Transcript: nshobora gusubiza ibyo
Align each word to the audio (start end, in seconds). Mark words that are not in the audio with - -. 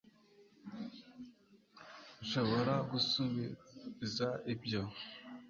nshobora 2.21 2.73
gusubiza 2.91 4.27
ibyo 4.53 4.81